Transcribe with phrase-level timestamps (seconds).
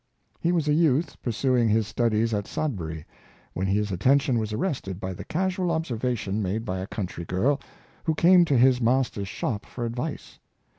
[0.39, 3.05] He was a youth, pursuing his studies at Sodbury,
[3.53, 7.59] when his attention was arrested by the casual observation made by a country girl,
[8.05, 10.39] who came to his master's shop for advice.